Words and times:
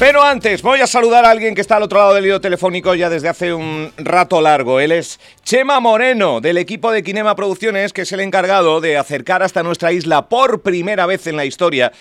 Pero 0.00 0.22
antes, 0.22 0.62
voy 0.62 0.80
a 0.80 0.86
saludar 0.86 1.26
a 1.26 1.30
alguien 1.30 1.54
que 1.54 1.60
está 1.60 1.76
al 1.76 1.82
otro 1.82 1.98
lado 1.98 2.14
del 2.14 2.24
hilo 2.24 2.40
telefónico 2.40 2.94
ya 2.94 3.10
desde 3.10 3.28
hace 3.28 3.52
un 3.52 3.92
rato 3.98 4.40
largo. 4.40 4.80
Él 4.80 4.92
es 4.92 5.20
Chema 5.44 5.78
Moreno, 5.78 6.40
del 6.40 6.56
equipo 6.56 6.90
de 6.90 7.02
Kinema 7.02 7.36
Producciones, 7.36 7.92
que 7.92 8.00
es 8.00 8.12
el 8.12 8.20
encargado 8.20 8.80
de 8.80 8.96
acercar 8.96 9.42
hasta 9.42 9.62
nuestra 9.62 9.92
isla 9.92 10.30
por 10.30 10.62
primera 10.62 11.04
vez 11.04 11.26
en 11.26 11.36
la 11.36 11.44
historia 11.44 11.92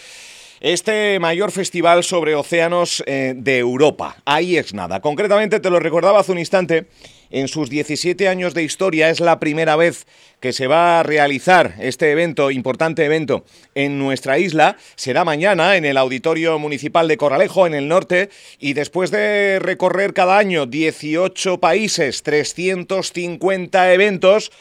este 0.61 1.19
mayor 1.19 1.51
festival 1.51 2.05
sobre 2.05 2.35
océanos 2.35 3.03
eh, 3.05 3.33
de 3.35 3.57
Europa. 3.57 4.15
Ahí 4.23 4.55
es 4.55 4.73
nada. 4.73 5.01
Concretamente, 5.01 5.59
te 5.59 5.69
lo 5.69 5.81
recordaba 5.81 6.21
hace 6.21 6.31
un 6.31 6.39
instante, 6.39 6.87
en 7.31 7.47
sus 7.47 7.69
17 7.69 8.27
años 8.27 8.53
de 8.53 8.63
historia 8.63 9.09
es 9.09 9.19
la 9.19 9.39
primera 9.39 9.75
vez 9.75 10.05
que 10.39 10.53
se 10.53 10.67
va 10.67 10.99
a 10.99 11.03
realizar 11.03 11.75
este 11.79 12.11
evento, 12.11 12.51
importante 12.51 13.05
evento, 13.05 13.43
en 13.75 13.99
nuestra 13.99 14.39
isla. 14.39 14.77
Será 14.95 15.25
mañana 15.25 15.75
en 15.75 15.85
el 15.85 15.97
Auditorio 15.97 16.57
Municipal 16.59 17.07
de 17.07 17.17
Corralejo, 17.17 17.67
en 17.67 17.73
el 17.73 17.87
norte, 17.87 18.29
y 18.59 18.73
después 18.73 19.11
de 19.11 19.59
recorrer 19.59 20.13
cada 20.13 20.37
año 20.37 20.65
18 20.65 21.59
países, 21.59 22.23
350 22.23 23.93
eventos, 23.93 24.51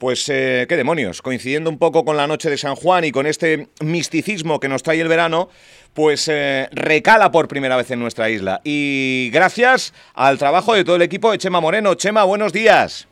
pues 0.00 0.26
eh, 0.30 0.64
qué 0.66 0.78
demonios, 0.78 1.20
coincidiendo 1.20 1.68
un 1.68 1.76
poco 1.76 2.06
con 2.06 2.16
la 2.16 2.26
noche 2.26 2.48
de 2.48 2.56
San 2.56 2.74
Juan 2.74 3.04
y 3.04 3.12
con 3.12 3.26
este 3.26 3.68
misticismo 3.80 4.58
que 4.58 4.66
nos 4.66 4.82
trae 4.82 4.98
el 4.98 5.08
verano, 5.08 5.50
pues 5.92 6.26
eh, 6.28 6.70
recala 6.72 7.30
por 7.30 7.48
primera 7.48 7.76
vez 7.76 7.90
en 7.90 8.00
nuestra 8.00 8.30
isla. 8.30 8.62
Y 8.64 9.28
gracias 9.30 9.92
al 10.14 10.38
trabajo 10.38 10.72
de 10.72 10.84
todo 10.84 10.96
el 10.96 11.02
equipo 11.02 11.30
de 11.30 11.36
Chema 11.36 11.60
Moreno. 11.60 11.94
Chema, 11.96 12.24
buenos 12.24 12.50
días. 12.50 13.06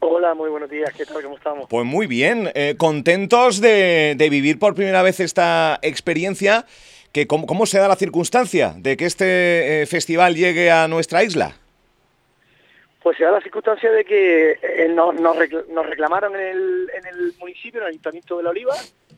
Hola, 0.00 0.32
muy 0.32 0.48
buenos 0.48 0.70
días, 0.70 0.90
¿qué 0.96 1.04
tal? 1.04 1.22
¿Cómo 1.22 1.36
estamos? 1.36 1.66
Pues 1.68 1.84
muy 1.84 2.06
bien, 2.06 2.50
eh, 2.54 2.76
contentos 2.78 3.60
de, 3.60 4.16
vivir 4.30 4.58
por 4.58 4.74
primera 4.74 5.02
vez 5.02 5.20
esta 5.20 5.78
experiencia. 5.82 6.64
Que, 7.12 7.26
¿cómo, 7.26 7.66
se 7.66 7.78
da 7.78 7.86
la 7.86 7.96
circunstancia 7.96 8.74
de 8.78 8.96
que 8.96 9.04
este 9.04 9.84
festival 9.86 10.36
llegue 10.36 10.70
a 10.70 10.88
nuestra 10.88 11.22
isla? 11.22 11.56
Pues 13.08 13.16
se 13.16 13.24
da 13.24 13.30
la 13.30 13.40
circunstancia 13.40 13.90
de 13.90 14.04
que 14.04 14.58
eh, 14.62 14.86
nos, 14.90 15.16
reclamaron 15.86 16.36
en 16.36 16.42
el, 16.42 17.32
municipio, 17.40 17.80
en 17.80 17.84
el 17.84 17.88
Ayuntamiento 17.92 18.36
de 18.36 18.42
la 18.42 18.50
Oliva. 18.50 18.74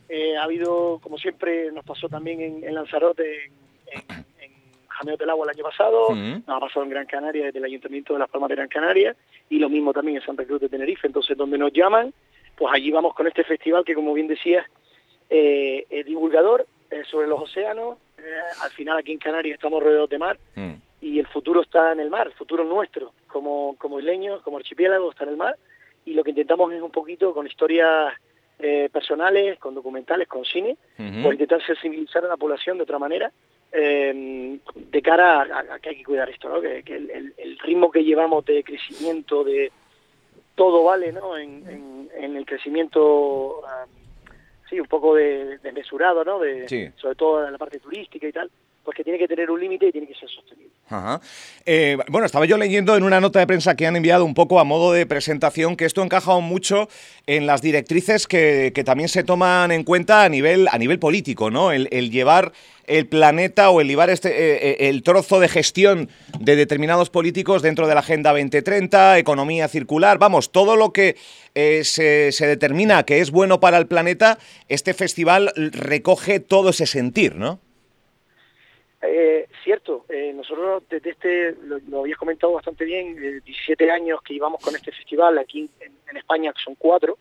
Eh, 0.07 0.37
ha 0.37 0.43
habido, 0.43 0.99
como 1.03 1.17
siempre, 1.17 1.69
nos 1.73 1.83
pasó 1.83 2.07
también 2.07 2.63
en, 2.63 2.73
Lanzarote, 2.73 3.51
en, 3.87 4.01
en, 4.39 4.51
Jameo 4.87 5.17
del 5.17 5.29
Agua 5.29 5.45
el 5.45 5.57
año 5.57 5.65
pasado, 5.65 6.15
nos 6.15 6.47
ha 6.47 6.59
pasado 6.61 6.85
en 6.85 6.89
Gran 6.89 7.05
Canaria, 7.05 7.47
desde 7.47 7.59
el 7.59 7.65
Ayuntamiento 7.65 8.13
de 8.13 8.19
Las 8.19 8.29
Palmas 8.29 8.47
de 8.47 8.55
Gran 8.55 8.69
Canaria, 8.69 9.13
y 9.49 9.59
lo 9.59 9.67
mismo 9.67 9.91
también 9.91 10.15
en 10.15 10.25
Santa 10.25 10.45
Cruz 10.45 10.61
de 10.61 10.69
Tenerife. 10.69 11.05
Entonces, 11.05 11.35
donde 11.35 11.57
nos 11.57 11.73
llaman, 11.73 12.13
pues 12.55 12.73
allí 12.73 12.91
vamos 12.91 13.13
con 13.13 13.27
este 13.27 13.43
festival 13.43 13.83
que, 13.83 13.93
como 13.93 14.13
bien 14.13 14.29
decías, 14.29 14.65
eh, 15.29 15.85
es 15.89 16.05
divulgador 16.05 16.65
sobre 17.09 17.27
los 17.27 17.41
océanos. 17.41 17.97
al 18.63 18.71
final, 18.71 18.99
aquí 18.99 19.11
en 19.11 19.19
Canarias 19.19 19.55
estamos 19.55 19.83
rodeados 19.83 20.09
de 20.09 20.17
mar. 20.17 20.39
Mm 20.55 20.75
y 21.01 21.17
el 21.19 21.27
futuro 21.27 21.61
está 21.61 21.91
en 21.91 21.99
el 21.99 22.09
mar, 22.09 22.27
el 22.27 22.33
futuro 22.33 22.63
nuestro, 22.63 23.11
como, 23.31 23.75
como 23.77 23.99
isleños, 23.99 24.41
como 24.41 24.57
archipiélago, 24.57 25.11
está 25.11 25.23
en 25.23 25.31
el 25.31 25.37
mar, 25.37 25.55
y 26.05 26.13
lo 26.13 26.23
que 26.23 26.31
intentamos 26.31 26.71
es 26.73 26.81
un 26.81 26.91
poquito 26.91 27.33
con 27.33 27.47
historias 27.47 28.13
eh, 28.59 28.89
personales, 28.91 29.57
con 29.59 29.73
documentales, 29.73 30.27
con 30.27 30.45
cine, 30.45 30.77
uh 30.99 31.31
intentar 31.31 31.65
sensibilizar 31.65 32.23
a 32.25 32.27
la 32.27 32.37
población 32.37 32.77
de 32.77 32.83
otra 32.83 32.99
manera, 32.99 33.31
eh, 33.71 34.59
de 34.75 35.01
cara 35.01 35.41
a, 35.41 35.79
que 35.79 35.89
hay 35.89 35.95
que 35.95 36.03
cuidar 36.03 36.29
esto, 36.29 36.49
¿no? 36.49 36.61
que, 36.61 36.83
el, 36.87 37.59
ritmo 37.59 37.89
que 37.89 38.03
llevamos 38.03 38.45
de 38.45 38.63
crecimiento, 38.63 39.43
de 39.43 39.71
todo 40.55 40.83
vale 40.83 41.11
¿no? 41.11 41.37
en, 41.37 42.09
el 42.13 42.45
crecimiento, 42.45 43.61
ah, 43.65 43.85
sí, 44.69 44.79
un 44.79 44.87
poco 44.87 45.15
de, 45.15 45.57
desmesurado, 45.59 46.23
¿no? 46.23 46.39
de, 46.39 46.91
sobre 46.97 47.15
todo 47.15 47.45
en 47.45 47.51
la 47.51 47.57
parte 47.57 47.79
turística 47.79 48.27
y 48.27 48.31
tal, 48.31 48.51
pues 48.83 48.97
que 48.97 49.03
tiene 49.03 49.19
que 49.19 49.27
tener 49.27 49.49
un 49.51 49.59
límite 49.59 49.87
y 49.87 49.91
tiene 49.91 50.07
que 50.07 50.15
ser 50.15 50.29
sostenible. 50.29 50.71
Eh, 51.65 51.97
bueno, 52.09 52.25
estaba 52.25 52.45
yo 52.45 52.57
leyendo 52.57 52.95
en 52.95 53.03
una 53.03 53.21
nota 53.21 53.39
de 53.39 53.47
prensa 53.47 53.75
que 53.75 53.87
han 53.87 53.95
enviado 53.95 54.25
un 54.25 54.33
poco 54.33 54.59
a 54.59 54.63
modo 54.63 54.91
de 54.91 55.05
presentación 55.05 55.75
que 55.75 55.85
esto 55.85 56.03
encaja 56.03 56.37
mucho 56.39 56.89
en 57.27 57.45
las 57.45 57.61
directrices 57.61 58.27
que, 58.27 58.73
también 58.85 59.09
se 59.09 59.23
toman 59.23 59.71
en 59.71 59.83
cuenta 59.83 60.23
a 60.23 60.29
nivel, 60.29 60.67
a 60.69 60.77
nivel 60.77 60.99
político, 60.99 61.51
¿no? 61.51 61.71
El, 61.71 61.87
llevar 62.11 62.51
el 62.87 63.07
planeta 63.07 63.69
o 63.69 63.79
el 63.79 63.87
llevar 63.87 64.09
este, 64.09 64.29
eh, 64.29 64.57
eh, 64.71 64.89
el 64.89 65.03
trozo 65.03 65.39
de 65.39 65.47
gestión 65.47 66.09
de 66.39 66.55
determinados 66.55 67.09
políticos 67.09 67.61
dentro 67.61 67.87
de 67.87 67.93
la 67.93 67.99
Agenda 68.01 68.31
2030, 68.31 69.19
economía 69.19 69.67
circular, 69.67 70.17
vamos, 70.17 70.51
todo 70.51 70.75
lo 70.75 70.91
que 70.91 71.15
se 71.53 72.47
determina 72.47 73.03
que 73.03 73.19
es 73.19 73.29
bueno 73.29 73.59
para 73.59 73.77
el 73.77 73.85
planeta, 73.85 74.39
este 74.67 74.93
festival 74.93 75.53
recoge 75.55 76.39
todo 76.39 76.71
ese 76.71 76.85
sentir, 76.85 77.35
¿no? 77.35 77.59
Eh, 79.13 79.47
cierto, 79.61 80.05
eh, 80.07 80.31
nosotros 80.33 80.83
desde 80.89 81.09
este, 81.09 81.55
lo, 81.63 81.99
habías 81.99 82.17
comentado 82.17 82.53
bastante 82.53 82.85
bien, 82.85 83.41
17 83.43 83.83
eh, 83.83 83.91
años 83.91 84.21
que 84.21 84.33
llevamos 84.33 84.63
con 84.63 84.73
este 84.73 84.93
festival 84.93 85.37
aquí 85.37 85.69
en, 85.81 85.91
España, 86.15 86.53
que 86.53 86.61
son 86.61 86.75
cuatro, 86.75 87.17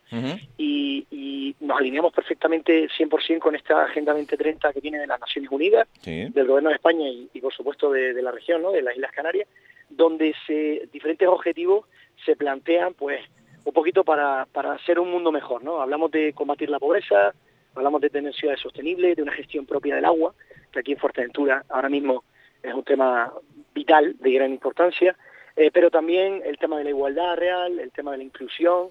y, 0.57 1.57
nos 1.61 1.79
alineamos 1.79 2.13
perfectamente 2.13 2.89
100% 2.89 3.39
con 3.39 3.55
esta 3.55 3.85
Agenda 3.85 4.13
2030 4.13 4.73
que 4.73 4.81
viene 4.81 4.99
de 4.99 5.07
las 5.07 5.21
Naciones 5.21 5.51
Unidas, 5.51 5.89
del 6.05 6.47
Gobierno 6.47 6.71
de 6.71 6.77
España 6.77 7.09
y, 7.09 7.41
por 7.41 7.53
supuesto 7.53 7.91
de, 7.91 8.21
la 8.21 8.31
región, 8.31 8.63
¿no? 8.63 8.73
de 8.73 8.83
las 8.83 8.97
Islas 8.97 9.13
Canarias, 9.13 9.49
donde 9.89 10.35
se, 10.47 10.89
diferentes 10.93 11.29
objetivos 11.29 11.87
se 12.25 12.35
plantean 12.35 12.95
pues 12.95 13.21
un 13.65 13.73
poquito 13.73 14.03
para, 14.03 14.47
para 14.53 14.73
hacer 14.73 14.99
un 14.99 15.11
mundo 15.11 15.31
mejor. 15.31 15.63
¿no? 15.63 15.81
Hablamos 15.81 16.11
de 16.11 16.33
combatir 16.33 16.71
la 16.71 16.81
pobreza, 16.81 17.33
hablamos 17.75 18.01
de 18.01 18.11
tener 18.11 18.35
ciudades 18.35 18.61
sostenibles, 18.61 19.17
de 19.17 19.23
una 19.23 19.33
gestión 19.33 19.67
propia 19.67 19.95
del 19.97 20.05
agua, 20.05 20.35
que 20.71 20.81
aquí 20.81 20.93
en 20.93 20.99
Fuerteventura 20.99 21.65
ahora 21.69 21.89
mismo 21.89 22.25
es 22.63 22.75
un 22.75 22.85
tema 22.85 23.33
vital, 23.75 24.17
de 24.19 24.33
gran 24.33 24.53
importancia, 24.53 25.17
eh, 25.57 25.71
pero 25.73 25.91
también 25.91 26.43
el 26.45 26.59
tema 26.59 26.79
de 26.79 26.85
la 26.85 26.91
igualdad 26.91 27.37
real, 27.37 27.79
el 27.79 27.91
tema 27.93 28.13
de 28.13 28.19
la 28.19 28.25
inclusión, 28.25 28.89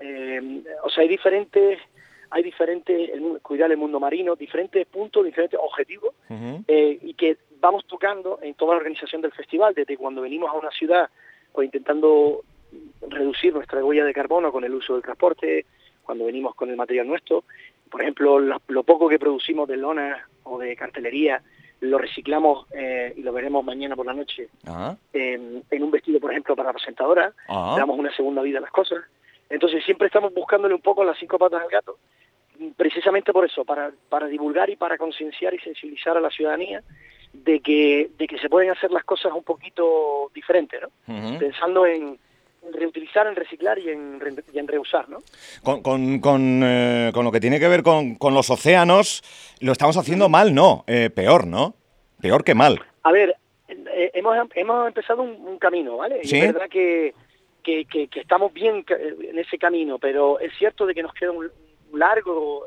eh, 0.00 0.62
o 0.82 0.90
sea, 0.90 1.02
hay 1.02 1.08
diferentes, 1.08 1.78
hay 2.30 2.42
diferentes, 2.42 3.10
cuidar 3.42 3.70
el 3.70 3.76
mundo 3.78 4.00
marino, 4.00 4.36
diferentes 4.36 4.86
puntos, 4.86 5.24
diferentes 5.24 5.58
objetivos, 5.62 6.14
eh, 6.68 6.98
y 7.00 7.14
que 7.14 7.38
vamos 7.60 7.86
tocando 7.86 8.38
en 8.42 8.54
toda 8.54 8.74
la 8.74 8.78
organización 8.78 9.22
del 9.22 9.32
festival, 9.32 9.74
desde 9.74 9.96
cuando 9.96 10.22
venimos 10.22 10.50
a 10.50 10.58
una 10.58 10.70
ciudad, 10.70 11.08
pues 11.52 11.66
intentando 11.66 12.42
reducir 13.08 13.54
nuestra 13.54 13.82
huella 13.84 14.04
de 14.04 14.12
carbono 14.12 14.52
con 14.52 14.64
el 14.64 14.74
uso 14.74 14.94
del 14.94 15.02
transporte, 15.02 15.64
cuando 16.02 16.26
venimos 16.26 16.54
con 16.54 16.70
el 16.70 16.76
material 16.76 17.06
nuestro, 17.06 17.44
por 17.90 18.02
ejemplo, 18.02 18.38
lo, 18.38 18.82
poco 18.82 19.08
que 19.08 19.18
producimos 19.18 19.68
de 19.68 19.76
lona 19.76 20.28
o 20.46 20.58
de 20.58 20.76
cartelería 20.76 21.42
lo 21.80 21.98
reciclamos 21.98 22.66
eh, 22.72 23.12
y 23.16 23.22
lo 23.22 23.32
veremos 23.32 23.64
mañana 23.64 23.94
por 23.96 24.06
la 24.06 24.14
noche 24.14 24.48
en, 25.12 25.62
un 25.70 25.90
vestido, 25.90 26.20
por 26.20 26.30
ejemplo, 26.30 26.56
para 26.56 26.72
presentadora, 26.72 27.32
damos 27.48 27.98
una 27.98 28.14
segunda 28.14 28.42
vida 28.42 28.58
a 28.58 28.62
las 28.62 28.70
cosas. 28.70 29.04
Entonces 29.50 29.84
siempre 29.84 30.06
estamos 30.06 30.32
buscándole 30.32 30.74
un 30.74 30.80
poco 30.80 31.04
las 31.04 31.18
cinco 31.18 31.38
patas 31.38 31.62
al 31.62 31.68
gato, 31.68 31.98
precisamente 32.76 33.32
por 33.32 33.44
eso, 33.44 33.64
para, 33.64 33.92
para 34.08 34.26
divulgar 34.26 34.70
y 34.70 34.76
para 34.76 34.96
concienciar 34.96 35.54
y 35.54 35.58
sensibilizar 35.58 36.16
a 36.16 36.20
la 36.20 36.30
ciudadanía 36.30 36.82
de 37.32 37.60
que, 37.60 38.10
de 38.16 38.26
que 38.26 38.38
se 38.38 38.48
pueden 38.48 38.70
hacer 38.70 38.90
las 38.90 39.04
cosas 39.04 39.32
un 39.32 39.44
poquito 39.44 40.30
diferentes, 40.34 40.80
¿no? 40.80 41.38
Pensando 41.38 41.86
en, 41.86 42.18
reutilizar, 42.72 43.26
en 43.26 43.36
reciclar 43.36 43.78
y 43.78 43.90
en, 43.90 44.20
en 44.54 44.68
reusar, 44.68 45.08
¿no? 45.08 45.18
Con, 45.62 45.82
con, 46.20 46.60
eh, 46.64 47.10
con, 47.12 47.24
lo 47.24 47.32
que 47.32 47.40
tiene 47.40 47.60
que 47.60 47.68
ver 47.68 47.82
con, 47.82 48.16
con, 48.16 48.34
los 48.34 48.50
océanos, 48.50 49.22
lo 49.60 49.72
estamos 49.72 49.96
haciendo 49.96 50.28
mal, 50.28 50.54
¿no? 50.54 50.84
Eh, 50.86 51.10
peor, 51.10 51.46
¿no? 51.46 51.74
Peor 52.20 52.44
que 52.44 52.54
mal. 52.54 52.80
A 53.02 53.12
ver, 53.12 53.36
eh, 53.68 54.10
hemos, 54.14 54.36
hemos 54.54 54.88
empezado 54.88 55.22
un, 55.22 55.58
camino, 55.58 55.96
¿vale? 55.96 56.20
¿Sí? 56.24 56.38
es 56.38 56.52
verdad 56.52 56.68
que, 56.68 57.14
que, 57.62 57.86
que, 57.86 58.08
estamos 58.20 58.52
bien 58.52 58.84
en 58.88 59.38
ese 59.38 59.58
camino, 59.58 59.98
pero 59.98 60.38
es 60.38 60.52
cierto 60.58 60.86
de 60.86 60.94
que 60.94 61.02
nos 61.02 61.14
queda 61.14 61.32
un, 61.32 61.50
largo 61.94 62.66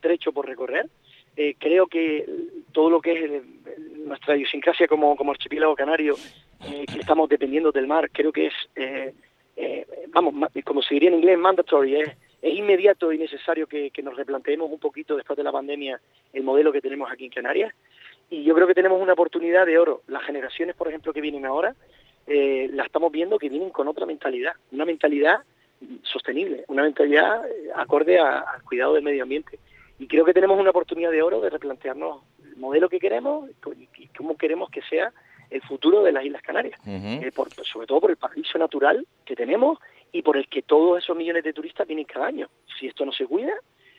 trecho 0.00 0.32
por 0.32 0.46
recorrer. 0.46 0.86
creo 1.58 1.86
que 1.86 2.24
todo 2.72 2.90
lo 2.90 3.00
que 3.00 3.12
es 3.12 3.42
nuestra 4.06 4.36
idiosincrasia 4.36 4.86
como, 4.86 5.16
como 5.16 5.32
archipiélago 5.32 5.74
canario, 5.74 6.14
que 6.60 6.98
estamos 6.98 7.28
dependiendo 7.28 7.72
del 7.72 7.86
mar, 7.86 8.10
creo 8.12 8.32
que 8.32 8.46
es 8.46 8.54
eh, 8.76 9.12
vamos, 10.08 10.34
como 10.64 10.82
se 10.82 10.94
diría 10.94 11.08
en 11.10 11.16
inglés, 11.16 11.38
mandatory, 11.38 12.00
es, 12.00 12.10
inmediato 12.42 13.12
y 13.12 13.18
necesario 13.18 13.66
que, 13.66 13.92
nos 14.02 14.16
replanteemos 14.16 14.70
un 14.70 14.78
poquito 14.78 15.16
después 15.16 15.36
de 15.36 15.44
la 15.44 15.52
pandemia 15.52 16.00
el 16.32 16.42
modelo 16.42 16.72
que 16.72 16.80
tenemos 16.80 17.10
aquí 17.10 17.24
en 17.24 17.30
Canarias. 17.30 17.74
Y 18.30 18.44
yo 18.44 18.54
creo 18.54 18.66
que 18.66 18.74
tenemos 18.74 19.00
una 19.00 19.12
oportunidad 19.12 19.66
de 19.66 19.78
oro. 19.78 20.02
Las 20.06 20.22
generaciones, 20.22 20.76
por 20.76 20.88
ejemplo, 20.88 21.12
que 21.12 21.20
vienen 21.20 21.44
ahora, 21.44 21.74
eh, 22.26 22.70
la 22.72 22.84
estamos 22.84 23.10
viendo 23.12 23.38
que 23.38 23.48
vienen 23.48 23.70
con 23.70 23.88
otra 23.88 24.06
mentalidad, 24.06 24.52
una 24.70 24.84
mentalidad 24.84 25.40
sostenible, 26.02 26.64
una 26.68 26.82
mentalidad 26.82 27.46
eh, 27.46 27.70
acorde 27.74 28.18
al 28.18 28.62
cuidado 28.62 28.94
del 28.94 29.02
medio 29.02 29.24
ambiente. 29.24 29.58
Y 29.98 30.06
creo 30.06 30.24
que 30.24 30.32
tenemos 30.32 30.58
una 30.58 30.70
oportunidad 30.70 31.10
de 31.10 31.22
oro 31.22 31.40
de 31.40 31.50
replantearnos 31.50 32.22
el 32.44 32.56
modelo 32.56 32.88
que 32.88 33.00
queremos 33.00 33.50
y 33.96 34.06
cómo 34.16 34.36
queremos 34.36 34.70
que 34.70 34.82
sea 34.82 35.12
el 35.50 35.62
futuro 35.62 36.02
de 36.02 36.12
las 36.12 36.24
Islas 36.24 36.42
Canarias, 36.42 36.80
eh, 36.86 37.30
sobre 37.64 37.86
todo 37.86 38.00
por 38.00 38.10
el 38.10 38.16
paraíso 38.16 38.58
natural 38.58 39.06
que 39.24 39.36
tenemos 39.36 39.78
y 40.12 40.22
por 40.22 40.36
el 40.36 40.48
que 40.48 40.62
todos 40.62 41.02
esos 41.02 41.16
millones 41.16 41.44
de 41.44 41.52
turistas 41.52 41.86
vienen 41.86 42.04
cada 42.04 42.26
año. 42.26 42.48
Si 42.78 42.86
esto 42.86 43.04
no 43.04 43.12
se 43.12 43.26
cuida, 43.26 43.54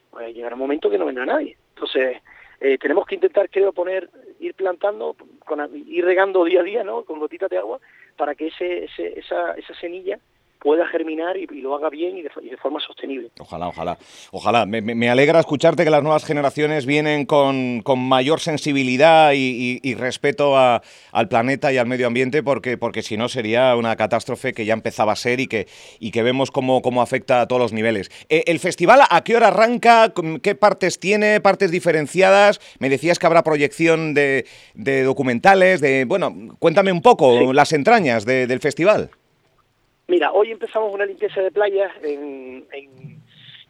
pues 0.09 0.33
llegará 0.33 0.55
un 0.55 0.61
momento 0.61 0.89
que 0.89 0.97
no 0.97 1.05
vendrá 1.05 1.25
nadie. 1.25 1.57
Entonces, 1.75 2.17
eh, 2.59 2.77
tenemos 2.77 3.05
que 3.05 3.15
intentar, 3.15 3.49
creo, 3.49 3.73
poner, 3.73 4.09
ir 4.39 4.53
plantando, 4.53 5.15
con, 5.45 5.59
ir 5.87 6.05
regando 6.05 6.43
día 6.43 6.61
a 6.61 6.63
día, 6.63 6.83
¿no? 6.83 7.03
Con 7.03 7.19
gotitas 7.19 7.49
de 7.49 7.57
agua, 7.57 7.79
para 8.15 8.35
que 8.35 8.47
ese, 8.47 8.85
esa, 9.17 9.53
esa 9.53 9.73
semilla 9.79 10.19
pueda 10.61 10.87
germinar 10.87 11.37
y, 11.37 11.47
lo 11.61 11.75
haga 11.75 11.89
bien 11.89 12.17
y 12.17 12.21
de, 12.21 12.57
forma 12.57 12.79
sostenible. 12.79 13.31
Ojalá, 13.39 13.67
ojalá. 13.67 13.97
Ojalá. 14.31 14.65
Me, 14.65 15.09
alegra 15.09 15.39
escucharte 15.39 15.83
que 15.83 15.89
las 15.89 16.03
nuevas 16.03 16.23
generaciones 16.23 16.85
vienen 16.85 17.25
con, 17.25 17.83
mayor 17.97 18.39
sensibilidad 18.39 19.31
y, 19.33 19.95
respeto 19.95 20.57
al 20.57 21.27
planeta 21.29 21.73
y 21.73 21.77
al 21.77 21.87
medio 21.87 22.07
ambiente, 22.07 22.43
porque, 22.43 22.77
porque 22.77 23.01
si 23.01 23.17
no 23.17 23.27
sería 23.27 23.75
una 23.75 23.95
catástrofe 23.95 24.53
que 24.53 24.65
ya 24.65 24.73
empezaba 24.73 25.13
a 25.13 25.15
ser 25.15 25.39
y 25.39 25.47
que, 25.47 25.67
y 25.99 26.11
que 26.11 26.23
vemos 26.23 26.51
cómo, 26.51 26.81
cómo 26.81 27.01
afecta 27.01 27.41
a 27.41 27.47
todos 27.47 27.61
los 27.61 27.73
niveles. 27.73 28.11
Eh, 28.29 28.43
¿El 28.45 28.59
festival 28.59 29.01
a 29.09 29.23
qué 29.23 29.35
hora 29.35 29.47
arranca? 29.47 30.13
¿Qué 30.43 30.55
partes 30.55 30.99
tiene? 30.99 31.41
¿Partes 31.41 31.71
diferenciadas? 31.71 32.61
Me 32.79 32.89
decías 32.89 33.17
que 33.17 33.25
habrá 33.25 33.43
proyección 33.43 34.13
de, 34.13 34.45
documentales, 34.75 35.81
de... 35.81 36.05
Bueno, 36.05 36.35
cuéntame 36.59 36.91
un 36.91 37.01
poco 37.01 37.51
las 37.51 37.73
entrañas 37.73 38.25
del 38.25 38.59
festival. 38.59 39.09
Mira, 40.11 40.33
hoy 40.33 40.51
empezamos 40.51 40.93
una 40.93 41.05
limpieza 41.05 41.39
de 41.39 41.51
playas 41.51 41.89
en, 42.03 42.67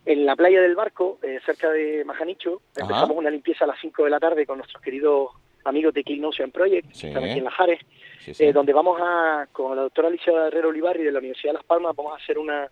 en, 0.06 0.26
la 0.26 0.36
playa 0.36 0.60
del 0.60 0.74
Barco, 0.74 1.20
eh, 1.22 1.40
cerca 1.46 1.70
de 1.70 2.04
Majanicho. 2.04 2.64
Empezamos 2.76 3.16
una 3.16 3.30
limpieza 3.30 3.66
a 3.66 3.68
las 3.68 3.80
5 3.80 4.06
de 4.06 4.10
la 4.10 4.20
tarde 4.20 4.48
con 4.48 4.58
nuestros 4.58 4.82
queridos 4.82 5.30
amigos 5.66 5.94
de 5.94 6.04
Clean 6.04 6.26
Ocean 6.26 6.50
Project, 6.50 7.00
que 7.00 7.10
están 7.10 7.24
aquí 7.26 7.38
en 7.38 7.44
Lajares, 7.44 7.80
eh, 8.26 8.52
donde 8.52 8.74
vamos 8.74 9.00
a, 9.00 9.50
con 9.52 9.76
la 9.76 9.84
doctora 9.84 10.08
Alicia 10.08 10.48
Herrero 10.48 10.70
Olivarri 10.70 11.04
de 11.04 11.12
la 11.12 11.20
Universidad 11.20 11.52
de 11.52 11.58
Las 11.60 11.64
Palmas, 11.64 11.96
vamos 11.96 12.14
a 12.14 12.24
hacer 12.24 12.40
una, 12.40 12.68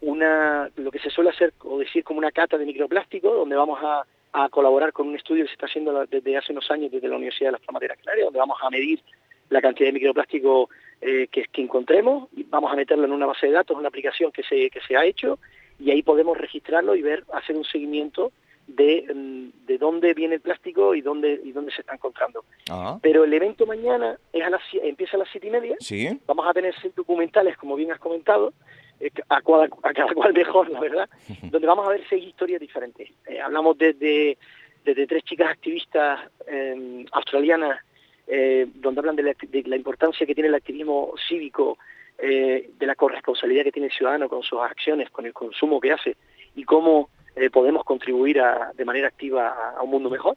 una, 0.00 0.68
lo 0.74 0.90
que 0.90 0.98
se 0.98 1.08
suele 1.08 1.30
hacer 1.30 1.52
o 1.60 1.78
decir 1.78 2.02
como 2.02 2.18
una 2.18 2.32
cata 2.32 2.58
de 2.58 2.66
microplástico, 2.66 3.32
donde 3.32 3.54
vamos 3.54 3.78
a, 3.84 4.04
a 4.32 4.48
colaborar 4.48 4.92
con 4.92 5.06
un 5.06 5.14
estudio 5.14 5.44
que 5.44 5.50
se 5.50 5.54
está 5.54 5.66
haciendo 5.66 6.06
desde 6.06 6.36
hace 6.36 6.50
unos 6.50 6.68
años 6.72 6.90
desde 6.90 7.06
la 7.06 7.14
Universidad 7.14 7.50
de 7.50 7.52
Las 7.52 7.60
Palmas 7.60 7.82
de 7.82 7.86
Gran 7.86 7.98
Canaria, 8.00 8.24
donde 8.24 8.40
vamos 8.40 8.58
a 8.60 8.68
medir 8.68 9.00
la 9.48 9.60
cantidad 9.60 9.90
de 9.90 9.92
microplástico 9.92 10.68
eh, 11.02 11.26
que, 11.30 11.44
que 11.44 11.62
encontremos, 11.62 12.28
vamos 12.46 12.72
a 12.72 12.76
meterlo 12.76 13.04
en 13.04 13.12
una 13.12 13.26
base 13.26 13.46
de 13.46 13.52
datos, 13.52 13.76
una 13.76 13.88
aplicación 13.88 14.30
que 14.30 14.44
se, 14.44 14.70
que 14.70 14.80
se 14.86 14.96
ha 14.96 15.04
hecho, 15.04 15.38
y 15.80 15.90
ahí 15.90 16.02
podemos 16.02 16.38
registrarlo 16.38 16.94
y 16.94 17.02
ver, 17.02 17.24
hacer 17.32 17.56
un 17.56 17.64
seguimiento 17.64 18.30
de, 18.68 19.04
mm, 19.12 19.66
de 19.66 19.78
dónde 19.78 20.14
viene 20.14 20.36
el 20.36 20.40
plástico 20.40 20.94
y 20.94 21.00
dónde 21.00 21.40
y 21.42 21.50
dónde 21.50 21.72
se 21.72 21.80
está 21.80 21.94
encontrando. 21.94 22.44
Ah. 22.70 22.98
Pero 23.02 23.24
el 23.24 23.32
evento 23.32 23.66
mañana 23.66 24.16
es 24.32 24.44
a 24.44 24.50
las, 24.50 24.62
empieza 24.80 25.16
a 25.16 25.18
las 25.18 25.28
siete 25.30 25.48
y 25.48 25.50
media. 25.50 25.76
¿Sí? 25.80 26.08
Vamos 26.26 26.46
a 26.46 26.52
tener 26.52 26.72
seis 26.80 26.94
documentales, 26.94 27.56
como 27.56 27.74
bien 27.74 27.90
has 27.90 27.98
comentado, 27.98 28.52
eh, 29.00 29.10
a, 29.28 29.38
a, 29.38 29.92
cada 29.92 30.14
cual 30.14 30.32
mejor, 30.32 30.70
la 30.70 30.80
verdad, 30.80 31.10
donde 31.50 31.66
vamos 31.66 31.86
a 31.86 31.90
ver 31.90 32.04
seis 32.08 32.24
historias 32.24 32.60
diferentes. 32.60 33.10
Eh, 33.26 33.40
hablamos 33.40 33.76
desde, 33.76 34.38
desde 34.84 35.06
tres 35.06 35.24
chicas 35.24 35.50
activistas 35.50 36.20
eh, 36.46 37.04
australianas 37.10 37.80
eh, 38.26 38.66
donde 38.74 39.00
hablan 39.00 39.16
de 39.16 39.34
la, 39.64 39.76
importancia 39.76 40.26
que 40.26 40.34
tiene 40.34 40.48
el 40.48 40.54
activismo 40.54 41.14
cívico, 41.28 41.78
eh, 42.18 42.70
de 42.78 42.86
la 42.86 42.94
corresponsabilidad 42.94 43.64
que 43.64 43.72
tiene 43.72 43.88
el 43.88 43.92
ciudadano 43.92 44.28
con 44.28 44.42
sus 44.42 44.60
acciones, 44.60 45.10
con 45.10 45.26
el 45.26 45.32
consumo 45.32 45.80
que 45.80 45.92
hace 45.92 46.16
y 46.54 46.64
cómo 46.64 47.08
eh, 47.34 47.50
podemos 47.50 47.82
contribuir 47.84 48.40
de 48.74 48.84
manera 48.84 49.08
activa 49.08 49.74
a, 49.76 49.82
un 49.82 49.90
mundo 49.90 50.10
mejor, 50.10 50.36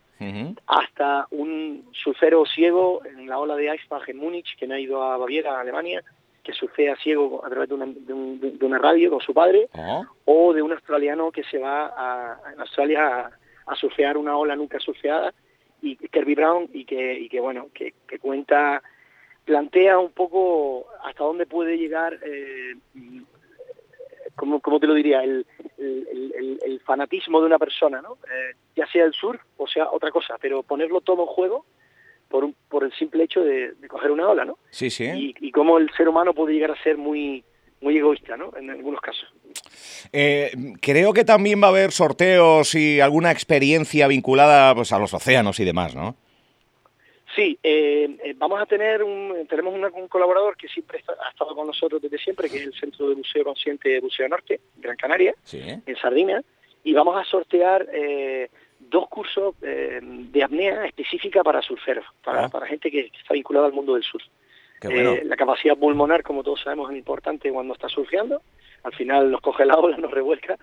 hasta 0.65 1.27
un 1.31 1.87
surfero 1.91 2.45
ciego 2.45 3.01
en 3.05 3.27
la 3.27 3.37
ola 3.37 3.55
de 3.55 3.69
Eisbach 3.69 4.07
en 4.07 4.17
Múnich, 4.17 4.55
que 4.57 4.65
me 4.65 4.75
ha 4.75 4.79
ido 4.79 5.03
a 5.03 5.17
Baviera, 5.17 5.57
a 5.57 5.61
Alemania, 5.61 6.01
que 6.41 6.53
surfea 6.53 6.95
ciego 6.95 7.45
a 7.45 7.49
través 7.49 7.67
de 7.69 7.75
una, 8.65 8.77
radio 8.77 9.09
con 9.09 9.19
su 9.19 9.33
padre, 9.33 9.67
ah. 9.73 10.03
o 10.23 10.53
de 10.53 10.61
un 10.61 10.71
australiano 10.71 11.31
que 11.31 11.43
se 11.43 11.57
va 11.57 11.87
a, 11.87 12.39
Australia 12.59 13.29
a 13.67 13.75
surfear 13.75 14.17
una 14.17 14.37
ola 14.37 14.55
nunca 14.55 14.79
surfeada 14.79 15.33
y 15.81 15.95
Kirby 15.95 16.35
Brown 16.35 16.69
y 16.73 16.85
que, 16.85 17.19
y 17.19 17.29
que 17.29 17.39
bueno, 17.39 17.67
que, 17.73 17.93
cuenta, 18.19 18.81
plantea 19.43 19.99
un 19.99 20.11
poco 20.11 20.87
hasta 21.03 21.23
dónde 21.23 21.45
puede 21.45 21.77
llegar, 21.77 22.19
eh, 22.23 22.75
como, 24.35 24.59
te 24.79 24.87
lo 24.87 24.93
diría, 24.93 25.23
el, 25.23 25.45
el, 25.77 26.81
fanatismo 26.85 27.39
de 27.39 27.47
una 27.47 27.57
persona, 27.57 28.01
¿no? 28.01 28.17
Eh, 28.25 28.55
ya 28.75 28.85
sea 28.87 29.05
el 29.05 29.13
sur 29.13 29.39
o 29.57 29.67
sea 29.67 29.89
otra 29.89 30.11
cosa, 30.11 30.37
pero 30.39 30.61
ponerlo 30.61 31.01
todo 31.01 31.21
en 31.21 31.27
juego 31.27 31.65
por, 32.29 32.43
un, 32.43 32.55
por 32.69 32.83
el 32.83 32.93
simple 32.93 33.23
hecho 33.23 33.43
de, 33.43 33.73
coger 33.87 34.11
una 34.11 34.29
ola, 34.29 34.45
¿no? 34.45 34.57
Sí, 34.69 34.89
sí. 34.89 35.05
Y, 35.05 35.47
y 35.47 35.51
cómo 35.51 35.77
el 35.77 35.89
ser 35.91 36.07
humano 36.07 36.33
puede 36.33 36.53
llegar 36.53 36.71
a 36.71 36.83
ser 36.83 36.97
muy 36.97 37.43
muy 37.85 37.97
egoísta, 37.97 38.35
¿no? 38.35 38.51
En 38.57 38.71
algunos 38.71 38.99
casos. 38.99 39.31
Eh, 40.11 40.51
creo 40.81 41.13
que 41.13 41.23
también 41.23 41.61
va 41.61 41.67
a 41.67 41.69
haber 41.69 41.91
sorteos 41.91 42.73
y 42.73 42.99
alguna 42.99 43.31
experiencia 43.31 44.07
vinculada 44.07 44.73
pues, 44.73 44.91
a 44.91 44.97
los 44.97 45.13
océanos 45.13 45.59
y 45.59 45.65
demás, 45.65 45.93
¿no? 45.95 46.15
Sí, 47.35 47.59
eh, 47.61 48.17
eh, 48.23 48.33
vamos 48.37 48.59
a 48.59 48.65
tener 48.65 49.03
un, 49.03 49.45
tenemos 49.47 49.75
un 49.93 50.07
colaborador 50.07 50.57
que 50.57 50.67
siempre 50.67 51.03
ha 51.07 51.29
estado 51.29 51.53
con 51.53 51.67
nosotros 51.67 52.01
desde 52.01 52.17
siempre, 52.17 52.49
que 52.49 52.57
es 52.57 52.63
el 52.63 52.73
Centro 52.73 53.07
de 53.07 53.15
Buceo 53.15 53.43
Consciente 53.43 53.89
de 53.89 53.99
Buceo 53.99 54.27
Norte, 54.29 54.61
Gran 54.77 54.95
Canaria, 54.95 55.35
en 55.51 55.95
Sardina, 56.01 56.41
y 56.83 56.93
vamos 56.93 57.15
a 57.17 57.23
sortear 57.29 57.85
dos 58.79 59.07
cursos 59.09 59.53
de 59.59 60.43
apnea 60.43 60.85
específica 60.85 61.43
para 61.43 61.61
surferos, 61.61 62.05
para, 62.23 62.45
ah. 62.45 62.49
para 62.49 62.67
gente 62.67 62.89
que 62.89 63.11
está 63.19 63.33
vinculada 63.33 63.67
al 63.67 63.73
mundo 63.73 63.93
del 63.93 64.03
Eh, 64.81 65.23
la 65.25 65.35
capacidad 65.35 65.77
pulmonar, 65.77 66.23
como 66.23 66.43
todos 66.43 66.61
sabemos, 66.61 66.91
es 66.91 66.97
importante 66.97 67.51
cuando 67.51 67.73
está 67.73 67.89
surfeando. 67.89 68.41
Al 68.83 68.93
final 68.93 69.31
nos 69.31 69.41
coge 69.41 69.65
la 69.65 69.77
ola, 69.77 69.97
nos 69.97 70.11
revuelca 70.11 70.57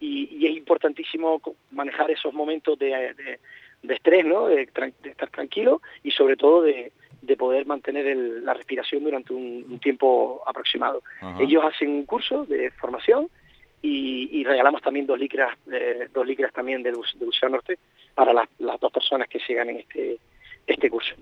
y, 0.00 0.46
es 0.46 0.56
importantísimo 0.56 1.40
manejar 1.72 2.10
esos 2.10 2.32
momentos 2.32 2.78
de, 2.78 3.14
estrés, 3.88 4.24
¿no? 4.24 4.46
De, 4.46 4.62
estar 4.62 5.30
tranquilo 5.30 5.82
y 6.02 6.10
sobre 6.10 6.36
todo 6.36 6.62
de, 6.62 6.92
poder 7.36 7.66
mantener 7.66 8.16
la 8.16 8.54
respiración 8.54 9.04
durante 9.04 9.34
un, 9.34 9.78
tiempo 9.80 10.42
aproximado. 10.46 11.02
Ellos 11.38 11.62
hacen 11.64 11.90
un 11.90 12.06
curso 12.06 12.44
de 12.46 12.70
formación 12.70 13.28
y, 13.82 14.42
regalamos 14.44 14.82
también 14.82 15.06
dos 15.06 15.18
licras, 15.18 15.56
eh, 15.70 16.08
dos 16.12 16.26
licras 16.26 16.52
también 16.52 16.82
del, 16.82 16.94
del 16.94 17.50
Norte 17.50 17.78
para 18.14 18.32
las, 18.32 18.48
las 18.58 18.80
dos 18.80 18.92
personas 18.92 19.28
que 19.28 19.40
sigan 19.40 19.68
en 19.68 19.76
este 19.80 20.18
este 20.72 20.90
curso. 20.90 21.14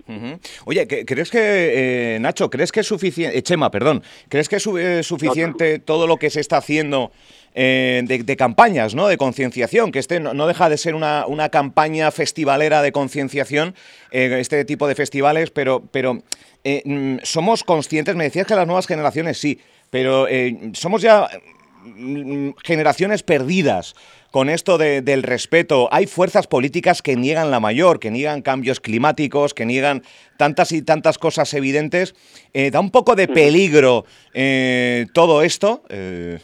Oye, 0.65 0.87
¿crees 0.87 1.31
que, 1.31 2.15
eh, 2.15 2.19
Nacho, 2.19 2.49
crees 2.49 2.71
que 2.71 2.81
es 2.81 2.87
suficiente, 2.87 3.37
eh, 3.37 3.41
Chema, 3.41 3.71
perdón, 3.71 4.03
¿crees 4.29 4.49
que 4.49 4.57
es 4.57 4.67
eh, 4.67 5.03
suficiente 5.03 5.79
todo 5.79 6.07
lo 6.07 6.17
que 6.17 6.29
se 6.29 6.39
está 6.39 6.57
haciendo 6.57 7.11
de, 7.53 8.35
campañas, 8.37 8.93
¿no? 8.93 9.07
de 9.07 9.17
concienciación? 9.17 9.91
Que 9.91 9.99
este 9.99 10.19
no, 10.19 10.47
deja 10.47 10.69
de 10.69 10.77
ser 10.77 10.95
una, 10.95 11.49
campaña 11.49 12.11
festivalera 12.11 12.81
de 12.81 12.91
concienciación, 12.91 13.73
este 14.11 14.65
tipo 14.65 14.87
de 14.87 14.95
festivales, 14.95 15.49
pero, 15.49 15.83
pero 15.91 16.21
mm, 16.63 17.17
somos 17.23 17.63
conscientes, 17.63 18.15
me 18.15 18.25
decías 18.25 18.45
que 18.45 18.55
las 18.55 18.67
nuevas 18.67 18.85
generaciones 18.85 19.39
sí, 19.39 19.59
pero 19.89 20.27
somos 20.73 21.01
ya 21.01 21.27
generaciones 22.63 23.23
perdidas 23.23 23.95
con 24.31 24.49
esto 24.49 24.77
del 24.77 25.23
respeto. 25.23 25.89
Hay 25.91 26.05
fuerzas 26.05 26.47
políticas 26.47 27.01
que 27.01 27.15
niegan 27.15 27.51
la 27.51 27.59
mayor, 27.59 27.99
que 27.99 28.11
niegan 28.11 28.41
cambios 28.41 28.79
climáticos, 28.79 29.53
que 29.53 29.65
niegan 29.65 30.03
tantas 30.37 30.71
y 30.71 30.81
tantas 30.81 31.17
cosas 31.17 31.53
evidentes. 31.53 32.15
Eh, 32.53 32.71
¿Da 32.71 32.79
un 32.79 32.91
poco 32.91 33.15
de 33.15 33.27
peligro 33.27 34.05
eh, 34.33 35.07
todo 35.13 35.41
esto? 35.41 35.83
Eh. 35.89 36.39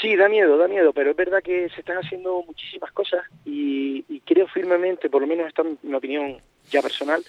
Sí, 0.00 0.14
da 0.14 0.28
miedo, 0.28 0.58
da 0.58 0.68
miedo, 0.68 0.92
pero 0.92 1.10
es 1.10 1.16
verdad 1.16 1.42
que 1.42 1.68
se 1.70 1.80
están 1.80 1.96
haciendo 1.96 2.42
muchísimas 2.46 2.92
cosas 2.92 3.24
y, 3.44 4.02
creo 4.26 4.46
firmemente, 4.48 5.08
por 5.08 5.22
lo 5.22 5.26
menos 5.26 5.48
esta 5.48 5.62
es 5.62 5.82
mi 5.82 5.94
opinión 5.94 6.36
ya 6.70 6.82
personal, 6.82 7.22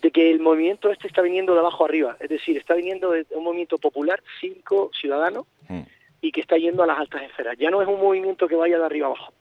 de 0.00 0.10
que 0.10 0.30
el 0.30 0.40
movimiento 0.40 0.90
este 0.90 1.06
está 1.06 1.22
viniendo 1.22 1.52
de 1.52 1.60
abajo 1.60 1.84
arriba, 1.84 2.16
es 2.20 2.28
decir, 2.28 2.56
está 2.56 2.74
viniendo 2.74 3.10
de 3.10 3.26
un 3.30 3.44
movimiento 3.44 3.78
popular, 3.78 4.22
cívico, 4.40 4.90
ciudadano, 4.98 5.46
mm. 5.68 5.82
y 6.22 6.32
que 6.32 6.40
está 6.40 6.56
yendo 6.56 6.82
a 6.82 6.86
las 6.86 6.98
altas 6.98 7.22
esferas. 7.22 7.56
Ya 7.58 7.70
no 7.70 7.82
es 7.82 7.88
un 7.88 8.00
movimiento 8.00 8.48
que 8.48 8.56
vaya 8.56 8.78
de 8.78 8.84
arriba 8.84 9.08
abajo. 9.08 9.32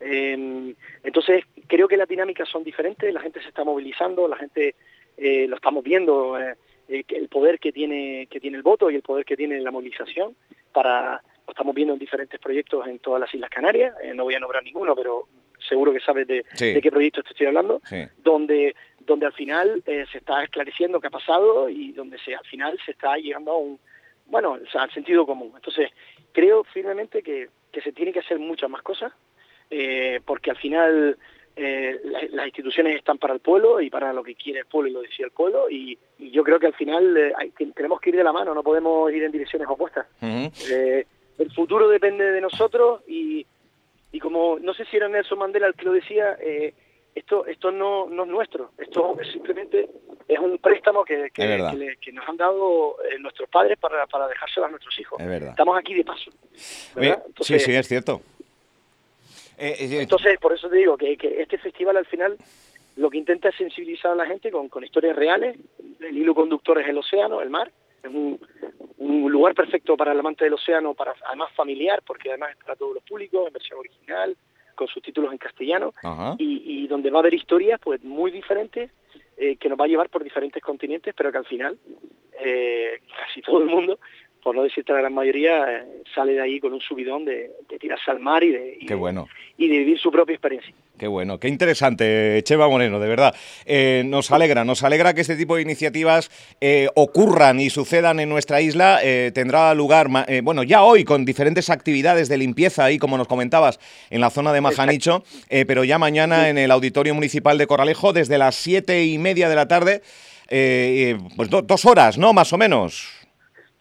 Em, 0.00 0.74
entonces, 1.02 1.44
creo 1.66 1.88
que 1.88 1.96
las 1.96 2.08
dinámicas 2.08 2.48
son 2.48 2.64
diferentes, 2.64 3.12
la 3.12 3.20
gente 3.20 3.40
se 3.40 3.48
está 3.48 3.64
movilizando, 3.64 4.26
la 4.28 4.36
gente 4.36 4.74
eh, 5.16 5.46
lo 5.48 5.56
estamos 5.56 5.84
viendo, 5.84 6.38
eh, 6.38 6.56
eh, 6.88 7.04
el 7.08 7.28
poder 7.28 7.58
que 7.58 7.72
tiene, 7.72 8.26
que 8.30 8.40
tiene 8.40 8.56
el 8.56 8.62
voto 8.62 8.90
y 8.90 8.96
el 8.96 9.02
poder 9.02 9.24
que 9.24 9.36
tiene 9.36 9.60
la 9.60 9.70
movilización, 9.70 10.34
para 10.72 11.22
lo 11.46 11.52
estamos 11.52 11.74
viendo 11.74 11.92
en 11.92 12.00
diferentes 12.00 12.40
proyectos 12.40 12.86
en 12.86 12.98
todas 12.98 13.20
las 13.20 13.32
Islas 13.34 13.50
Canarias, 13.50 13.94
no 14.14 14.24
voy 14.24 14.34
a 14.34 14.40
nombrar 14.40 14.64
ninguno, 14.64 14.96
pero 14.96 15.28
seguro 15.68 15.92
que 15.92 16.00
sabes 16.00 16.26
de, 16.26 16.42
qué 16.58 16.90
proyecto 16.90 17.22
te 17.22 17.30
estoy 17.30 17.46
hablando, 17.46 17.82
donde 18.16 18.74
donde 19.06 19.26
al 19.26 19.32
final 19.32 19.82
se 19.84 20.18
está 20.18 20.42
esclareciendo 20.42 21.00
qué 21.00 21.08
ha 21.08 21.10
pasado 21.10 21.68
y 21.68 21.92
donde 21.92 22.18
se 22.18 22.34
al 22.34 22.44
final 22.44 22.78
se 22.84 22.92
está 22.92 23.16
llegando 23.16 23.52
a 23.52 23.58
un 23.58 23.78
bueno, 24.26 24.58
al 24.74 24.90
sentido 24.92 25.26
común. 25.26 25.52
Entonces, 25.54 25.90
creo 26.32 26.64
firmemente 26.64 27.22
que, 27.22 27.48
se 27.82 27.92
tiene 27.92 28.12
que 28.12 28.20
hacer 28.20 28.38
muchas 28.38 28.70
más 28.70 28.82
cosas, 28.82 29.12
eh, 29.70 30.20
porque 30.24 30.50
al 30.50 30.56
final 30.56 31.18
eh, 31.56 32.00
las 32.30 32.46
instituciones 32.46 32.96
están 32.96 33.18
para 33.18 33.34
el 33.34 33.40
pueblo 33.40 33.80
y 33.80 33.90
para 33.90 34.12
lo 34.12 34.22
que 34.22 34.34
quiere 34.34 34.60
el 34.60 34.66
pueblo 34.66 34.88
y 34.88 34.92
lo 34.92 35.02
decía 35.02 35.26
el 35.26 35.32
pueblo, 35.32 35.68
y, 35.68 35.98
yo 36.18 36.42
creo 36.42 36.58
que 36.58 36.68
al 36.68 36.74
final 36.74 37.16
eh, 37.16 37.32
tenemos 37.74 38.00
que 38.00 38.10
ir 38.10 38.16
de 38.16 38.24
la 38.24 38.32
mano, 38.32 38.54
no 38.54 38.62
podemos 38.62 39.12
ir 39.12 39.24
en 39.24 39.32
direcciones 39.32 39.68
opuestas. 39.68 40.06
el 40.20 41.50
futuro 41.54 41.88
depende 41.88 42.30
de 42.30 42.40
nosotros 42.40 43.02
y, 43.08 43.44
y 44.12 44.20
como 44.20 44.58
no 44.60 44.72
sé 44.74 44.84
si 44.86 44.96
era 44.96 45.08
Nelson 45.08 45.38
Mandela 45.38 45.66
el 45.66 45.74
que 45.74 45.84
lo 45.84 45.92
decía, 45.92 46.36
eh, 46.40 46.72
esto 47.14 47.46
esto 47.46 47.70
no, 47.70 48.06
no 48.08 48.24
es 48.24 48.28
nuestro, 48.28 48.70
esto 48.78 49.16
es 49.20 49.28
simplemente 49.32 49.88
es 50.26 50.38
un 50.38 50.58
préstamo 50.58 51.04
que, 51.04 51.30
que, 51.32 52.12
nos 52.12 52.28
han 52.28 52.36
dado 52.36 52.96
eh, 53.04 53.18
nuestros 53.18 53.48
padres 53.48 53.78
para, 53.78 54.06
para 54.06 54.26
dejárselo 54.26 54.66
a 54.66 54.70
nuestros 54.70 54.98
hijos. 54.98 55.20
Estamos 55.20 55.78
aquí 55.78 55.94
de 55.94 56.04
paso. 56.04 56.30
sí, 57.40 57.58
sí, 57.58 57.74
es 57.74 57.86
cierto. 57.88 58.22
entonces, 59.58 60.38
por 60.38 60.54
eso 60.54 60.68
te 60.70 60.76
digo 60.76 60.96
que, 60.96 61.16
que 61.16 61.42
este 61.42 61.58
festival 61.58 61.98
al 61.98 62.06
final 62.06 62.38
lo 62.96 63.10
que 63.10 63.18
intenta 63.18 63.48
es 63.48 63.56
sensibilizar 63.56 64.12
a 64.12 64.14
la 64.14 64.26
gente 64.26 64.50
con, 64.50 64.68
con 64.68 64.84
historias 64.84 65.16
reales. 65.16 65.56
El 66.00 66.16
hilo 66.16 66.34
conductor 66.34 66.80
es 66.80 66.88
el 66.88 66.96
océano, 66.96 67.40
el 67.40 67.50
mar. 67.50 67.70
Es 68.02 68.10
un, 68.10 68.40
un 68.98 69.30
lugar 69.30 69.54
perfecto 69.54 69.96
para 69.96 70.12
el 70.12 70.20
amante 70.20 70.44
del 70.44 70.54
océano, 70.54 70.94
para 70.94 71.14
además 71.26 71.50
familiar, 71.54 72.02
porque 72.06 72.30
además 72.30 72.52
es 72.52 72.56
para 72.56 72.76
todos 72.76 72.94
los 72.94 73.04
públicos, 73.04 73.46
en 73.46 73.52
versión 73.52 73.78
original, 73.78 74.36
con 74.74 74.88
sus 74.88 75.02
títulos 75.02 75.32
en 75.32 75.38
castellano, 75.38 75.92
y, 76.38 76.86
donde 76.86 77.10
va 77.10 77.18
a 77.18 77.20
haber 77.20 77.34
historias 77.34 77.80
pues 77.82 78.02
muy 78.04 78.30
diferentes 78.30 78.90
eh, 79.36 79.56
que 79.56 79.68
nos 79.68 79.78
va 79.78 79.84
a 79.84 79.88
llevar 79.88 80.10
por 80.10 80.22
diferentes 80.22 80.62
continentes, 80.62 81.14
pero 81.16 81.32
que 81.32 81.38
al 81.38 81.46
final 81.46 81.78
eh, 82.38 83.00
casi 83.16 83.40
todo 83.42 83.58
el 83.58 83.66
mundo 83.66 83.98
por 84.44 84.54
no 84.54 84.62
decirte 84.62 84.92
la 84.92 84.98
gran 84.98 85.14
mayoría, 85.14 85.64
eh, 85.72 85.84
sale 86.14 86.34
de 86.34 86.42
ahí 86.42 86.60
con 86.60 86.74
un 86.74 86.80
subidón 86.80 87.24
de, 87.24 87.50
tirarse 87.80 88.10
al 88.10 88.20
mar 88.20 88.44
y 88.44 88.52
de, 88.52 88.78
Qué 88.86 88.94
bueno. 88.94 89.26
y 89.56 89.68
de 89.68 89.78
vivir 89.78 89.98
su 89.98 90.12
propia 90.12 90.34
experiencia. 90.34 90.72
Qué 90.98 91.06
bueno, 91.08 91.40
qué 91.40 91.48
interesante, 91.48 92.40
Cheva 92.44 92.68
Moreno, 92.68 93.00
de 93.00 93.08
verdad. 93.08 93.34
Eh, 93.64 94.02
nos 94.06 94.30
alegra, 94.30 94.64
nos 94.64 94.84
alegra 94.84 95.14
que 95.14 95.22
este 95.22 95.36
tipo 95.36 95.56
de 95.56 95.62
iniciativas 95.62 96.30
eh, 96.60 96.88
ocurran 96.94 97.58
y 97.58 97.70
sucedan 97.70 98.20
en 98.20 98.28
nuestra 98.28 98.60
isla. 98.60 99.00
tendrá 99.32 99.74
lugar, 99.74 100.08
bueno, 100.42 100.62
ya 100.62 100.84
hoy 100.84 101.04
con 101.04 101.24
diferentes 101.24 101.70
actividades 101.70 102.28
de 102.28 102.36
limpieza 102.36 102.84
ahí, 102.84 102.98
como 102.98 103.16
nos 103.16 103.26
comentabas, 103.26 103.80
en 104.10 104.20
la 104.20 104.30
zona 104.30 104.52
de 104.52 104.60
Majanicho, 104.60 105.24
pero 105.66 105.84
ya 105.84 105.98
mañana 105.98 106.50
en 106.50 106.58
el 106.58 106.70
Auditorio 106.70 107.14
Municipal 107.14 107.56
de 107.58 107.66
Corralejo, 107.66 108.12
desde 108.12 108.38
las 108.38 108.54
siete 108.54 109.04
y 109.04 109.16
media 109.18 109.48
de 109.48 109.56
la 109.56 109.66
tarde, 109.66 110.02
pues 110.48 111.50
dos 111.50 111.84
horas, 111.86 112.18
¿no? 112.18 112.32
Más 112.32 112.52
o 112.52 112.58
menos. 112.58 113.23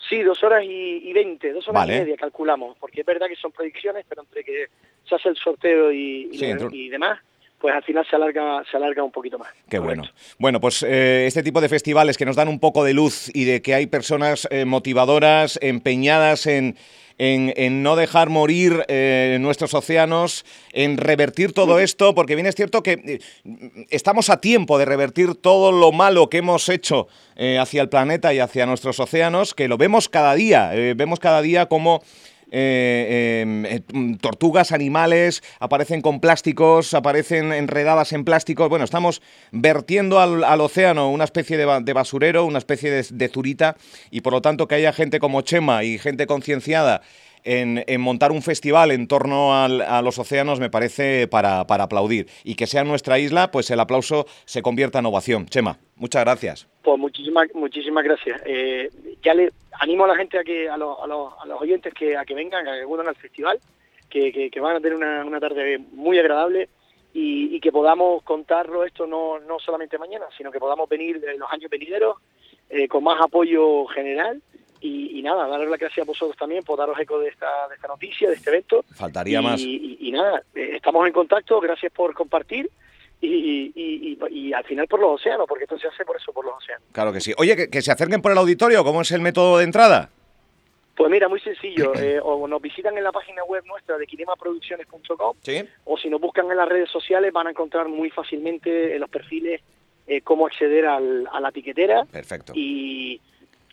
Sí, 0.10 0.22
dos 0.22 0.44
horas 0.44 0.64
y 0.64 1.12
veinte, 1.14 1.54
dos 1.54 1.68
horas 1.68 1.86
y 1.88 1.92
media 1.92 2.18
calculamos, 2.18 2.78
porque 2.80 3.02
es 3.02 3.06
verdad 3.06 3.28
que 3.28 3.36
son 3.36 3.52
predicciones, 3.52 4.06
pero 4.08 4.24
entre 4.24 4.44
que 4.44 4.68
se 5.08 5.16
hace 5.16 5.30
el 5.30 5.36
sorteo 5.36 5.92
y, 5.92 6.30
y, 6.32 6.90
demás, 6.90 7.20
pues 7.60 7.74
al 7.74 7.84
final 7.84 8.06
se 8.10 8.16
alarga, 8.16 8.64
se 8.70 8.78
alarga 8.78 9.04
un 9.04 9.12
poquito 9.12 9.40
más. 9.40 9.50
Qué 9.70 9.80
bueno. 9.80 10.04
Bueno, 10.38 10.60
pues 10.60 10.84
eh, 10.84 11.26
este 11.28 11.44
tipo 11.44 11.62
de 11.62 11.70
festivales 11.70 12.18
que 12.18 12.26
nos 12.26 12.36
dan 12.36 12.48
un 12.48 12.60
poco 12.60 12.84
de 12.84 12.94
luz 12.94 13.30
y 13.34 13.46
de 13.46 13.62
que 13.62 13.74
hay 13.74 13.88
personas 13.88 14.48
eh, 14.52 14.66
motivadoras, 14.66 15.58
empeñadas 15.62 16.48
en 16.48 16.76
en, 17.18 17.84
no 17.84 17.96
dejar 17.96 18.30
morir 18.30 18.86
eh, 18.88 19.38
nuestros 19.40 19.74
océanos, 19.74 20.46
en 20.72 20.98
revertir 20.98 21.54
todo 21.54 21.80
esto, 21.80 22.16
porque 22.16 22.36
bien 22.36 22.48
es 22.48 22.56
cierto 22.56 22.84
que 22.84 22.94
eh, 22.94 23.20
estamos 23.90 24.30
a 24.30 24.42
tiempo 24.42 24.78
de 24.78 24.86
revertir 24.86 25.36
todo 25.36 25.72
lo 25.72 25.92
malo 25.92 26.30
que 26.30 26.38
hemos 26.38 26.70
hecho 26.70 27.08
eh, 27.36 27.58
hacia 27.60 27.82
el 27.82 27.90
planeta 27.90 28.34
y 28.34 28.40
hacia 28.40 28.66
nuestros 28.66 29.00
océanos, 29.00 29.54
que 29.54 29.68
lo 29.68 29.78
vemos 29.78 30.10
cada 30.10 30.36
día, 30.36 30.72
vemos 30.96 31.20
cada 31.20 31.42
día 31.42 31.68
como 31.68 32.04
eh, 32.56 33.64
eh, 33.66 34.16
tortugas, 34.22 34.72
animales, 34.72 35.42
aparecen 35.60 36.02
con 36.02 36.20
plásticos, 36.20 36.94
aparecen 36.94 37.52
enredadas 37.52 38.14
en 38.14 38.24
plásticos. 38.24 38.70
Bueno, 38.70 38.86
estamos 38.86 39.24
vertiendo 39.52 40.20
al, 40.20 40.62
océano 40.62 41.10
una 41.10 41.24
especie 41.24 41.58
de, 41.58 41.94
basurero, 41.94 42.46
una 42.46 42.60
especie 42.60 42.92
de, 42.92 43.28
zurita, 43.30 43.76
y 44.12 44.22
por 44.22 44.34
lo 44.34 44.42
tanto 44.44 44.68
que 44.68 44.76
haya 44.76 44.94
gente 44.94 45.20
como 45.20 45.42
Chema 45.42 45.84
y 45.84 45.98
gente 45.98 46.28
concienciada 46.28 47.02
en, 47.44 47.84
montar 48.00 48.32
un 48.32 48.44
festival 48.44 48.92
en 48.92 49.08
torno 49.08 49.56
a 49.56 50.02
los 50.04 50.20
océanos 50.20 50.60
me 50.60 50.70
parece 50.70 51.28
para, 51.28 51.62
aplaudir. 51.62 52.28
Y 52.44 52.54
que 52.54 52.68
sea 52.68 52.84
nuestra 52.84 53.18
isla, 53.18 53.50
pues 53.50 53.72
el 53.72 53.80
aplauso 53.80 54.28
se 54.46 54.62
convierta 54.62 55.00
en 55.00 55.08
ovación. 55.08 55.48
Chema, 55.48 55.80
muchas 55.96 56.24
gracias. 56.24 56.73
Pues 56.84 57.00
muchísimas, 57.00 57.48
muchísimas 57.54 58.04
gracias. 58.04 58.42
Eh, 58.46 58.90
ya 59.24 59.34
le 59.34 59.52
animo 59.80 60.04
a 60.04 60.10
la 60.10 60.16
gente 60.16 60.38
a 60.38 60.44
que 60.44 60.70
a 60.70 60.76
los, 60.76 61.00
a 61.00 61.08
los, 61.08 61.34
a 61.42 61.46
los 61.46 61.62
oyentes 61.62 61.94
que 61.94 62.18
a 62.18 62.26
que 62.26 62.36
vengan, 62.36 62.68
a 62.68 62.74
que 62.74 62.82
acudan 62.82 63.08
al 63.08 63.16
festival, 63.16 63.58
que, 64.10 64.52
que, 64.52 64.60
van 64.60 64.76
a 64.76 64.80
tener 64.82 64.96
una, 64.96 65.24
una 65.26 65.40
tarde 65.40 65.80
muy 65.94 66.20
agradable 66.20 66.68
y, 67.14 67.60
que 67.62 67.72
podamos 67.72 68.22
contarlo 68.24 68.84
esto 68.84 69.08
no, 69.08 69.40
no 69.40 69.60
solamente 69.60 69.98
mañana, 69.98 70.26
sino 70.38 70.52
que 70.52 70.60
podamos 70.60 70.90
venir 70.90 71.24
en 71.26 71.40
los 71.40 71.52
años 71.52 71.72
venideros 71.72 72.18
eh, 72.70 72.88
con 72.88 73.04
más 73.04 73.22
apoyo 73.22 73.86
general 73.88 74.42
y, 74.82 75.22
nada, 75.22 75.48
daros 75.48 75.70
las 75.70 75.80
gracias 75.80 76.06
a 76.06 76.08
vosotros 76.08 76.36
también 76.36 76.62
por 76.66 76.78
daros 76.78 77.00
eco 77.00 77.18
de 77.18 77.30
esta, 77.30 77.70
de 77.70 77.76
esta 77.76 77.88
noticia, 77.88 78.28
de 78.28 78.36
este 78.36 78.50
evento. 78.50 78.84
Faltaría 78.94 79.42
más. 79.42 79.62
Y, 79.62 80.12
nada, 80.12 80.44
eh, 80.54 80.72
estamos 80.76 81.08
en 81.08 81.14
contacto, 81.14 81.62
gracias 81.62 81.94
por 81.94 82.14
compartir 82.14 82.70
y, 83.24 84.54
al 84.54 84.64
final 84.66 84.88
por 84.88 85.00
los 85.00 85.20
océanos, 85.20 85.48
porque 85.48 85.64
esto 85.64 85.78
se 85.78 85.88
hace 85.88 86.06
por 86.06 86.18
eso, 86.18 86.32
por 86.32 86.46
los 86.46 86.56
océanos. 86.56 86.84
Claro 86.92 87.14
que 87.14 87.22
sí. 87.22 87.34
Oye, 87.38 87.70
que, 87.70 87.82
se 87.82 87.92
acerquen 87.92 88.22
por 88.22 88.32
el 88.32 88.38
auditorio, 88.38 88.84
¿cómo 88.84 89.02
es 89.02 89.12
el 89.12 89.22
método 89.22 89.58
de 89.58 89.64
entrada? 89.64 90.10
Pues 90.96 91.10
mira, 91.10 91.28
muy 91.28 91.40
sencillo. 91.40 91.94
Eh, 92.04 92.20
o 92.22 92.48
nos 92.48 92.62
visitan 92.62 92.98
en 92.98 93.04
la 93.04 93.12
página 93.12 93.44
web 93.44 93.64
nuestra 93.66 93.98
de 93.98 94.06
kinemaproducciones.com 94.06 95.36
o 95.86 95.98
si 95.98 96.10
nos 96.10 96.20
buscan 96.20 96.50
en 96.52 96.58
las 96.58 96.68
redes 96.68 96.90
sociales 96.90 97.32
van 97.32 97.48
a 97.48 97.52
encontrar 97.52 97.88
muy 97.88 98.10
fácilmente 98.10 98.96
en 98.96 99.00
los 99.00 99.10
perfiles 99.10 99.62
eh, 100.06 100.22
cómo 100.22 100.48
acceder 100.48 100.86
al, 100.86 101.28
a 101.32 101.40
la 101.40 101.52
tiquetera. 101.52 102.04
Perfecto. 102.12 102.52
Y, 102.56 103.22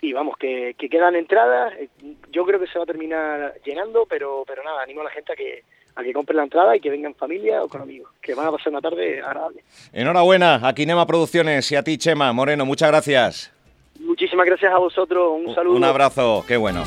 y 0.00 0.12
vamos, 0.12 0.36
que, 0.36 0.74
que 0.78 0.88
quedan 0.88 1.16
entradas. 1.16 1.74
Eh, 1.74 1.88
yo 2.30 2.44
creo 2.44 2.60
que 2.60 2.68
se 2.68 2.78
va 2.78 2.84
a 2.84 2.86
terminar 2.86 3.54
llenando, 3.64 4.06
pero, 4.06 4.44
pero 4.46 4.62
nada, 4.62 4.82
animo 4.82 5.00
a 5.00 5.04
la 5.04 5.10
gente 5.10 5.32
a 5.32 5.36
que, 5.36 5.64
a 5.94 6.02
que 6.02 6.12
compren 6.12 6.36
la 6.36 6.44
entrada 6.44 6.76
y 6.76 6.80
que 6.80 6.90
vengan 6.90 7.14
familia 7.14 7.62
o 7.62 7.68
con 7.68 7.82
amigos, 7.82 8.10
que 8.22 8.34
van 8.34 8.46
a 8.46 8.50
pasar 8.52 8.72
una 8.72 8.80
tarde 8.80 9.20
agradable. 9.20 9.62
Enhorabuena 9.92 10.66
a 10.66 10.74
Kinema 10.74 11.06
Producciones 11.06 11.70
y 11.72 11.76
a 11.76 11.82
ti, 11.82 11.98
Chema 11.98 12.32
Moreno, 12.32 12.64
muchas 12.64 12.88
gracias. 12.90 13.52
Muchísimas 13.98 14.46
gracias 14.46 14.72
a 14.72 14.78
vosotros, 14.78 15.32
un 15.44 15.54
saludo. 15.54 15.76
Un 15.76 15.84
abrazo, 15.84 16.44
qué 16.46 16.56
bueno. 16.56 16.84